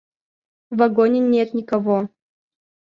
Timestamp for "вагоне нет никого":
0.77-2.09